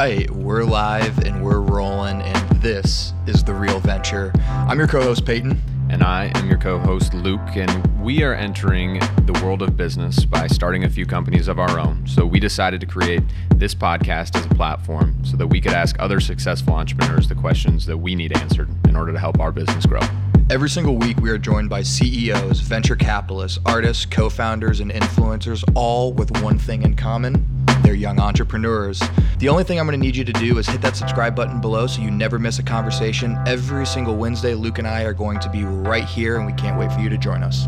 [0.00, 4.32] right, we're live and we're rolling, and this is The Real Venture.
[4.48, 5.60] I'm your co host, Peyton.
[5.90, 10.24] And I am your co host, Luke, and we are entering the world of business
[10.24, 12.06] by starting a few companies of our own.
[12.06, 13.22] So we decided to create
[13.56, 17.84] this podcast as a platform so that we could ask other successful entrepreneurs the questions
[17.84, 20.00] that we need answered in order to help our business grow.
[20.48, 25.62] Every single week, we are joined by CEOs, venture capitalists, artists, co founders, and influencers,
[25.74, 27.49] all with one thing in common
[27.90, 29.02] they're young entrepreneurs.
[29.38, 31.60] The only thing I'm going to need you to do is hit that subscribe button
[31.60, 33.36] below so you never miss a conversation.
[33.48, 36.78] Every single Wednesday, Luke and I are going to be right here, and we can't
[36.78, 37.66] wait for you to join us.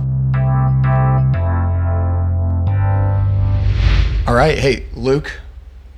[4.28, 4.56] All right.
[4.56, 5.40] Hey, Luke,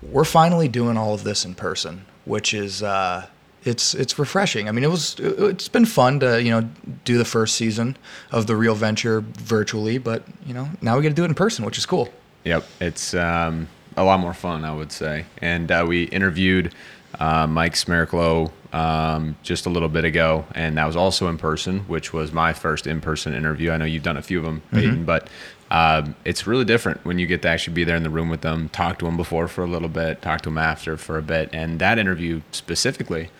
[0.02, 2.82] we're finally doing all of this in person, which is.
[2.82, 3.26] Uh,
[3.66, 4.68] it's it's refreshing.
[4.68, 6.68] I mean, it was it's been fun to you know
[7.06, 7.96] do the first season
[8.30, 11.34] of the Real Venture virtually, but you know now we get to do it in
[11.34, 12.10] person, which is cool.
[12.44, 15.26] Yep, it's um, a lot more fun, I would say.
[15.40, 16.74] And uh, we interviewed
[17.18, 21.80] uh, Mike Smerklo um, just a little bit ago, and that was also in person,
[21.80, 23.70] which was my first in-person interview.
[23.70, 24.76] I know you've done a few of them, mm-hmm.
[24.76, 25.28] Peyton, but
[25.70, 28.40] um, it's really different when you get to actually be there in the room with
[28.40, 31.22] them, talk to them before for a little bit, talk to them after for a
[31.22, 33.30] bit, and that interview specifically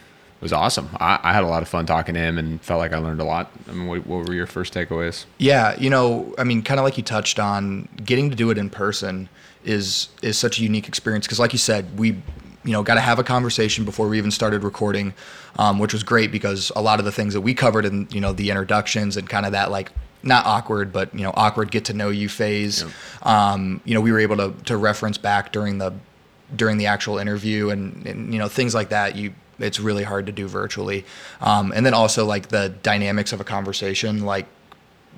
[0.45, 0.91] was awesome.
[1.00, 3.23] I, I, had a lot of fun talking to him and felt like I learned
[3.23, 3.50] a lot.
[3.67, 5.25] I mean, what, what were your first takeaways?
[5.39, 8.59] Yeah, you know, I mean, kind of like you touched on, getting to do it
[8.59, 9.31] in person
[9.65, 12.09] is is such a unique experience because, like you said, we
[12.62, 15.15] you know got to have a conversation before we even started recording,
[15.59, 18.20] um, which was great because a lot of the things that we covered in you
[18.20, 21.87] know the introductions and kind of that like not awkward, but you know awkward get
[21.87, 22.83] to know you phase.
[22.83, 23.27] Yep.
[23.27, 25.95] Um, you know, we were able to to reference back during the
[26.55, 29.17] during the actual interview and, and you know things like that.
[29.17, 31.05] You it's really hard to do virtually.
[31.41, 34.47] Um, and then also like the dynamics of a conversation, like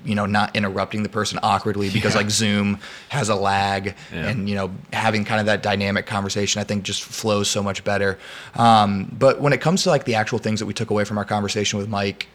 [0.05, 2.21] you know not interrupting the person awkwardly because yeah.
[2.21, 4.27] like zoom has a lag yeah.
[4.27, 7.83] and you know having kind of that dynamic conversation i think just flows so much
[7.83, 8.17] better
[8.55, 11.17] um, but when it comes to like the actual things that we took away from
[11.17, 12.27] our conversation with mike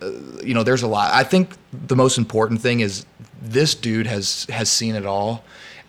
[0.00, 0.10] uh,
[0.42, 3.04] you know there's a lot i think the most important thing is
[3.40, 5.44] this dude has has seen it all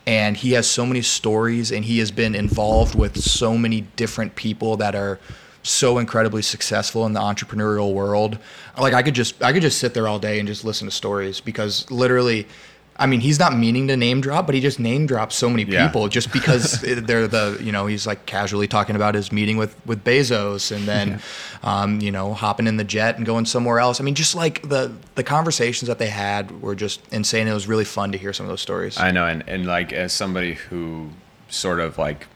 [0.05, 4.35] and he has so many stories and he has been involved with so many different
[4.35, 5.19] people that are
[5.63, 8.37] so incredibly successful in the entrepreneurial world.
[8.77, 10.91] Like I could just I could just sit there all day and just listen to
[10.91, 12.47] stories because literally
[12.95, 15.65] I mean, he's not meaning to name drop, but he just name drops so many
[15.65, 16.07] people yeah.
[16.09, 20.03] just because they're the, you know, he's like casually talking about his meeting with, with
[20.03, 21.19] Bezos and then, yeah.
[21.63, 23.99] um, you know, hopping in the jet and going somewhere else.
[23.99, 27.47] I mean, just like the, the conversations that they had were just insane.
[27.47, 28.97] It was really fun to hear some of those stories.
[28.99, 29.25] I know.
[29.25, 31.09] And, and like, as somebody who
[31.49, 32.27] sort of like,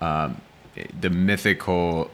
[0.00, 0.40] um,
[0.98, 2.10] the mythical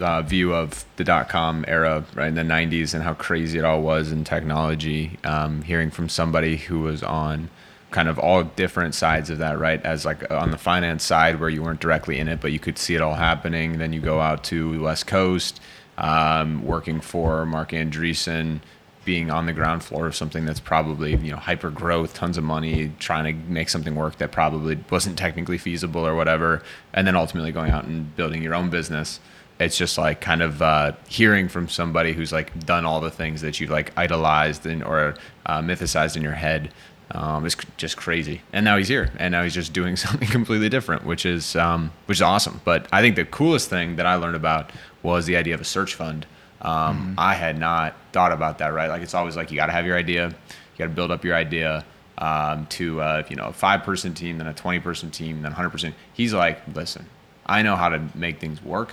[0.00, 3.64] uh, view of the dot com era, right in the '90s, and how crazy it
[3.64, 5.18] all was in technology.
[5.24, 7.50] Um, hearing from somebody who was on
[7.90, 9.82] kind of all different sides of that, right?
[9.84, 12.78] As like on the finance side, where you weren't directly in it, but you could
[12.78, 13.78] see it all happening.
[13.78, 15.60] Then you go out to the West Coast,
[15.96, 18.60] um, working for Marc Andreessen,
[19.04, 22.44] being on the ground floor of something that's probably you know hyper growth, tons of
[22.44, 27.16] money, trying to make something work that probably wasn't technically feasible or whatever, and then
[27.16, 29.20] ultimately going out and building your own business
[29.60, 33.40] it's just like kind of uh, hearing from somebody who's like done all the things
[33.40, 35.14] that you've like idolized and or
[35.46, 36.72] uh, mythicized in your head
[37.10, 38.42] um, is just crazy.
[38.52, 41.92] And now he's here, and now he's just doing something completely different, which is um,
[42.06, 42.60] which is awesome.
[42.64, 44.70] But I think the coolest thing that I learned about
[45.02, 46.26] was the idea of a search fund.
[46.60, 47.14] Um, mm-hmm.
[47.18, 48.72] I had not thought about that.
[48.72, 51.10] Right, like it's always like you got to have your idea, you got to build
[51.10, 51.84] up your idea.
[52.20, 55.52] Um, to uh, you know a five person team, then a twenty person team, then
[55.52, 55.94] hundred percent.
[56.14, 57.06] He's like, listen,
[57.46, 58.92] I know how to make things work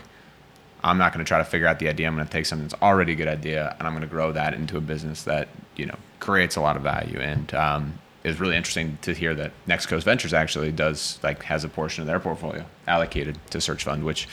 [0.86, 2.08] I'm not going to try to figure out the idea.
[2.08, 4.32] I'm going to take something that's already a good idea and I'm going to grow
[4.32, 7.20] that into a business that you know creates a lot of value.
[7.20, 11.64] And um, it's really interesting to hear that Next Coast Ventures actually does like has
[11.64, 14.28] a portion of their portfolio allocated to Search Fund, which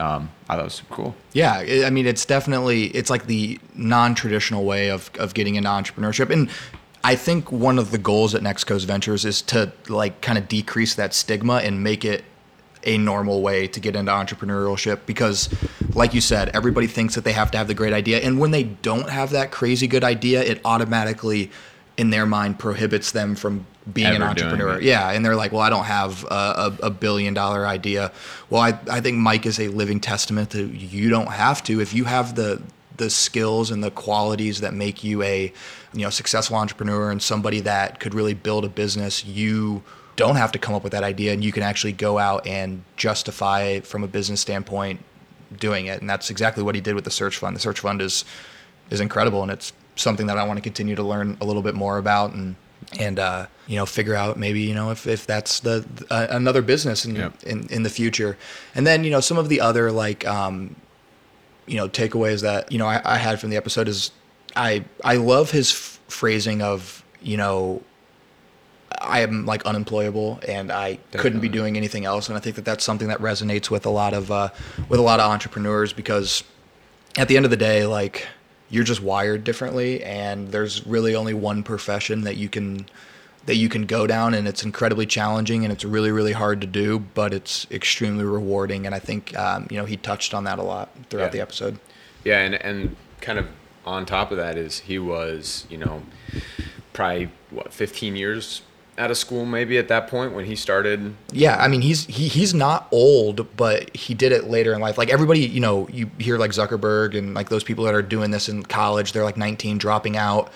[0.00, 1.14] um, I thought was cool.
[1.32, 6.30] Yeah, I mean, it's definitely it's like the non-traditional way of of getting into entrepreneurship,
[6.30, 6.50] and
[7.04, 10.48] I think one of the goals at Next Coast Ventures is to like kind of
[10.48, 12.24] decrease that stigma and make it
[12.84, 15.48] a normal way to get into entrepreneurship because
[15.94, 18.18] like you said everybody thinks that they have to have the great idea.
[18.20, 21.50] And when they don't have that crazy good idea it automatically
[21.96, 24.80] in their mind prohibits them from being Ever an entrepreneur.
[24.80, 28.12] yeah and they're like well i don't have a, a, a, billion dollar idea.
[28.50, 31.80] Well I, I think mike is a living testament that you don't have to.
[31.80, 32.62] If you have the
[32.96, 35.52] the skills and the qualities that make you a
[35.92, 39.82] you know successful entrepreneur and somebody that could really build a business you
[40.16, 42.82] don't have to come up with that idea and you can actually go out and
[42.96, 45.00] justify from a business standpoint
[45.58, 46.00] doing it.
[46.00, 47.54] And that's exactly what he did with the search fund.
[47.56, 48.24] The search fund is
[48.90, 51.74] is incredible and it's something that i want to continue to learn a little bit
[51.74, 52.54] more about and
[53.00, 56.60] and uh, you know figure out maybe you know if, if that's the uh, another
[56.60, 57.42] business in, Yep.
[57.44, 58.36] in in the future.
[58.74, 60.76] And then you know some of the other like um,
[61.66, 64.10] you know takeaways that you know I, I had from the episode is
[64.54, 67.82] I I love his f- phrasing of you know
[69.00, 72.64] I am like unemployable and I couldn't be doing anything else and I think that
[72.64, 74.48] that's something that resonates with a lot of uh,
[74.88, 76.42] with a lot of entrepreneurs because
[77.16, 78.26] at the end of the day like
[78.70, 82.86] you're just wired differently and there's really only one profession that you can
[83.46, 86.66] that you can go down and it's incredibly challenging and it's really really hard to
[86.66, 90.58] do but it's extremely rewarding and I think um, you know he touched on that
[90.58, 91.30] a lot throughout Yeah.
[91.30, 91.78] the episode
[92.24, 93.46] Yeah, and and kind of
[93.86, 96.02] on top of that is he was, you know,
[96.94, 98.62] probably what 15 years
[98.96, 101.14] out of school maybe at that point when he started.
[101.32, 104.96] Yeah, I mean he's he, he's not old, but he did it later in life.
[104.98, 108.30] Like everybody, you know, you hear like Zuckerberg and like those people that are doing
[108.30, 110.52] this in college, they're like 19 dropping out.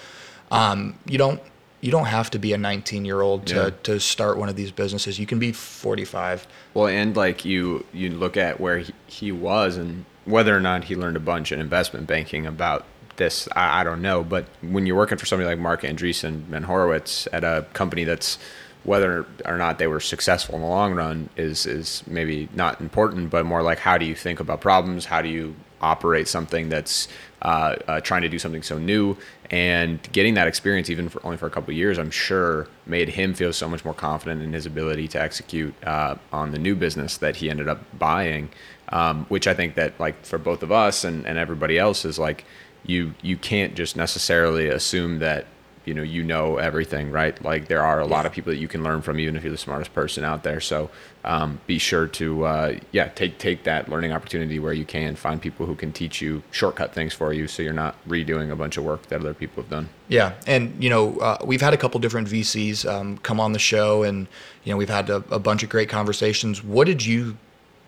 [0.50, 1.40] Um, you don't
[1.80, 3.70] you don't have to be a 19 year old to Yeah.
[3.84, 5.18] to start one of these businesses.
[5.18, 6.46] You can be 45.
[6.74, 10.84] Well, and like you you look at where he, he was and whether or not
[10.84, 12.84] he learned a bunch in investment banking about
[13.18, 14.24] this, I, I don't know.
[14.24, 18.38] But when you're working for somebody like Marc Andreessen and Horowitz at a company that's
[18.84, 23.30] whether or not they were successful in the long run is is maybe not important,
[23.30, 25.04] but more like how do you think about problems?
[25.04, 27.08] How do you operate something that's
[27.42, 29.16] uh, uh, trying to do something so new
[29.50, 33.32] and getting that experience even for only for a couple years i'm sure made him
[33.32, 37.18] feel so much more confident in his ability to execute uh, on the new business
[37.18, 38.48] that he ended up buying
[38.88, 42.18] um, which i think that like for both of us and, and everybody else is
[42.18, 42.44] like
[42.88, 45.46] you you can't just necessarily assume that
[45.84, 47.42] you know you know everything right?
[47.42, 49.52] Like there are a lot of people that you can learn from even if you're
[49.52, 50.60] the smartest person out there.
[50.60, 50.90] So
[51.24, 55.16] um, be sure to uh, yeah take take that learning opportunity where you can.
[55.16, 58.56] Find people who can teach you shortcut things for you so you're not redoing a
[58.56, 59.88] bunch of work that other people have done.
[60.08, 63.58] Yeah, and you know uh, we've had a couple different VCs um, come on the
[63.58, 64.26] show, and
[64.64, 66.64] you know we've had a, a bunch of great conversations.
[66.64, 67.36] What did you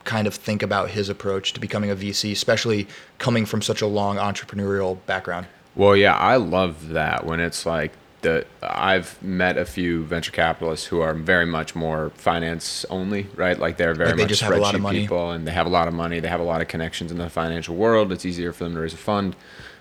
[0.04, 2.86] kind of think about his approach to becoming a VC, especially
[3.18, 5.46] coming from such a long entrepreneurial background?
[5.76, 7.92] Well, yeah, I love that when it's like
[8.22, 13.58] the I've met a few venture capitalists who are very much more finance only, right?
[13.58, 15.00] Like they're very Like they much just have a lot of money.
[15.00, 17.18] people and they have a lot of money, they have a lot of connections in
[17.18, 18.12] the financial world.
[18.12, 19.36] It's easier for them to raise a fund,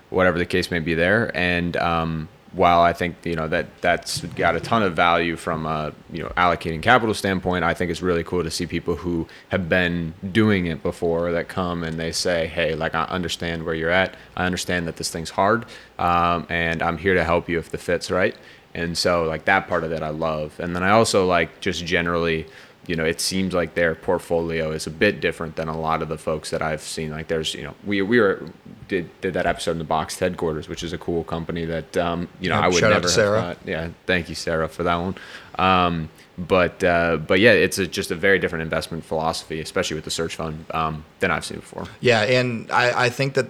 [0.08, 1.30] whatever the case may be there.
[1.36, 5.66] And um, while I think you know that that's got a ton of value from
[5.66, 9.28] a you know allocating capital standpoint, I think it's really cool to see people who
[9.50, 13.74] have been doing it before that come and they say, "Hey, like I understand where
[13.74, 14.14] you're at.
[14.36, 15.64] I understand that this thing's hard,
[15.98, 18.34] um, and I'm here to help you if the fit's right."
[18.74, 20.58] And so, like that part of it, I love.
[20.60, 22.46] And then I also like just generally
[22.90, 26.08] you know, it seems like their portfolio is a bit different than a lot of
[26.08, 27.12] the folks that I've seen.
[27.12, 28.42] Like there's, you know, we we were
[28.88, 32.26] did did that episode in the Boxed headquarters, which is a cool company that um,
[32.40, 33.40] you know Yeah, I would shout out never Sarah.
[33.40, 33.58] thought.
[33.64, 35.14] Yeah, thank you, Sarah, for that one.
[35.56, 40.04] Um, but uh, but yeah, it's a, just a very different investment philosophy, especially with
[40.04, 41.84] the search fund um, than I've seen before.
[42.00, 43.46] Yeah, and I, I think that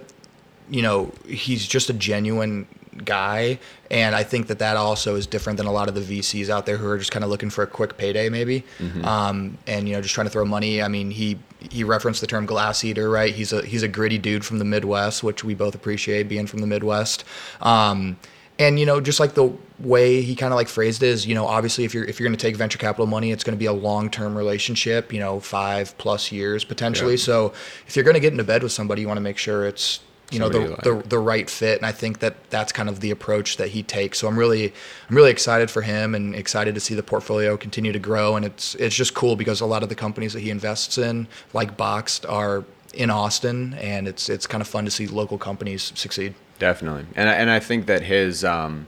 [0.69, 2.67] you know he's just a genuine
[3.05, 3.59] guy,
[3.89, 6.65] and I think that that also is different than a lot of the VCs out
[6.65, 8.63] there who are just kind of looking for a quick payday, maybe,
[9.03, 10.81] um, and you know just trying to throw money.
[10.81, 13.33] I mean, he he referenced the term glass eater, right?
[13.33, 16.59] He's a he's a gritty dude from the Midwest, which we both appreciate being from
[16.59, 17.23] the Midwest.
[17.61, 18.17] Um,
[18.59, 21.33] and you know, just like the way he kind of like phrased it is, you
[21.33, 23.59] know, obviously if you're if you're going to take venture capital money, it's going to
[23.59, 27.13] be a long term relationship, you know, five plus years potentially.
[27.13, 27.23] Yeah.
[27.23, 27.53] So
[27.87, 30.01] if you're going to get into bed with somebody, you want to make sure it's
[30.31, 30.81] you know the, like.
[30.81, 33.83] the the right fit, and I think that that's kind of the approach that he
[33.83, 34.19] takes.
[34.19, 34.73] So I'm really
[35.09, 38.35] I'm really excited for him and excited to see the portfolio continue to grow.
[38.35, 41.27] And it's it's just cool because a lot of the companies that he invests in,
[41.53, 45.91] like Boxed, are in Austin, and it's it's kind of fun to see local companies
[45.95, 46.33] succeed.
[46.59, 48.85] Definitely, and I, and I think that his, um,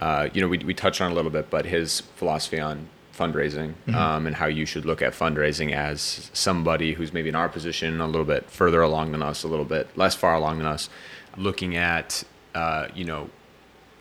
[0.00, 2.88] uh, you know, we we touched on it a little bit, but his philosophy on
[3.18, 7.48] fundraising um, and how you should look at fundraising as somebody who's maybe in our
[7.48, 10.66] position a little bit further along than us, a little bit less far along than
[10.66, 10.88] us,
[11.36, 12.22] looking at,
[12.54, 13.28] uh, you know,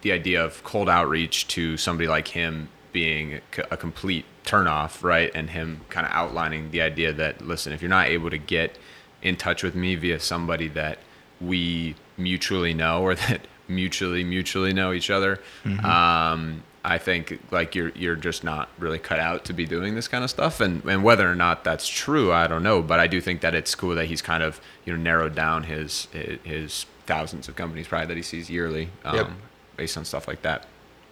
[0.02, 5.32] the idea of cold outreach to somebody like him being a complete turnoff, right?
[5.36, 8.78] And him kind of outlining the idea that, listen, if you're not able to get
[9.22, 11.00] in touch with me via somebody that
[11.42, 15.40] we mutually know or that mutually mutually know each other,
[15.84, 20.08] um, I think like you're you're just not really cut out to be doing this
[20.08, 20.62] kind of stuff.
[20.62, 22.82] And and whether or not that's true, I don't know.
[22.82, 25.64] But I do think that it's cool that he's kind of you know narrowed down
[25.64, 26.08] his
[26.44, 29.30] his, thousands of companies probably that he sees yearly um, Yep.
[29.78, 30.66] based on stuff like that.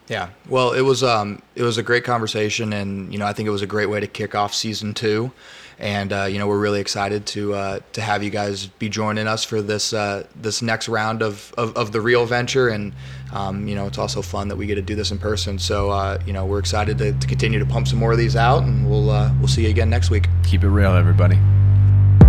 [0.07, 0.29] Yeah.
[0.49, 3.51] Well, it was um, it was a great conversation, and you know, I think it
[3.51, 5.31] was a great way to kick off season two.
[5.77, 9.27] And uh, you know, we're really excited to uh, to have you guys be joining
[9.27, 12.69] us for this uh, this next round of, of, of the real venture.
[12.69, 12.93] And
[13.33, 15.59] um, you know, it's also fun that we get to do this in person.
[15.59, 18.35] So uh, you know, we're excited to, to continue to pump some more of these
[18.35, 20.27] out, and we'll uh, we'll see you again next week.
[20.43, 21.37] Keep it real, everybody.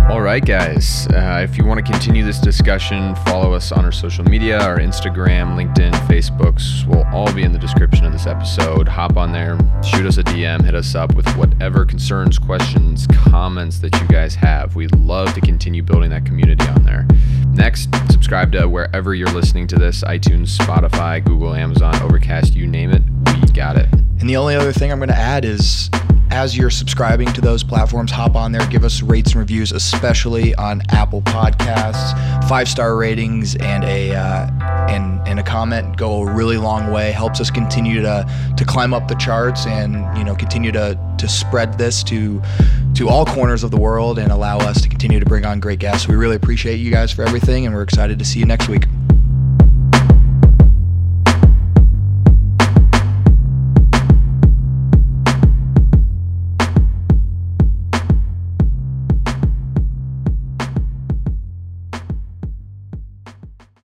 [0.09, 1.05] All right, guys.
[1.07, 4.77] Uh, if you want to continue this discussion, follow us on our social media, our
[4.77, 8.87] Instagram, LinkedIn, Facebooks will all be in the description of this episode.
[8.87, 13.79] Hop on there, shoot us a DM, hit us up with whatever concerns, questions, comments
[13.79, 14.77] that you guys have.
[14.77, 17.05] We'd love to continue building that community on there.
[17.49, 22.91] Next, subscribe to wherever you're listening to this iTunes, Spotify, Google, Amazon, Overcast, you name
[22.91, 23.03] it.
[23.41, 23.91] We got it.
[23.91, 25.89] And the only other thing I'm going to add is
[26.31, 30.53] as you're subscribing to those platforms, hop on there, give us rates and reviews, especially
[30.55, 32.47] on Apple Podcasts.
[32.47, 34.49] Five star ratings and a uh,
[34.89, 37.11] and and a comment go a really long way.
[37.11, 41.27] Helps us continue to to climb up the charts and you know continue to to
[41.27, 42.41] spread this to
[42.95, 45.79] to all corners of the world and allow us to continue to bring on great
[45.79, 46.07] guests.
[46.07, 48.83] We really appreciate you guys for everything, and we're excited to see you next week.